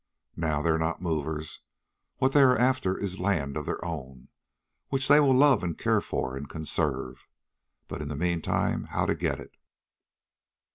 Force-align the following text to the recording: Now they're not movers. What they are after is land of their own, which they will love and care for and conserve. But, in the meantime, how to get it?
Now 0.35 0.63
they're 0.63 0.79
not 0.79 0.99
movers. 0.99 1.59
What 2.17 2.31
they 2.31 2.41
are 2.41 2.57
after 2.57 2.97
is 2.97 3.19
land 3.19 3.55
of 3.55 3.67
their 3.67 3.85
own, 3.85 4.29
which 4.89 5.07
they 5.07 5.19
will 5.19 5.35
love 5.37 5.63
and 5.63 5.77
care 5.77 6.01
for 6.01 6.35
and 6.35 6.49
conserve. 6.49 7.27
But, 7.87 8.01
in 8.01 8.07
the 8.07 8.15
meantime, 8.15 8.85
how 8.85 9.05
to 9.05 9.13
get 9.13 9.39
it? 9.39 9.55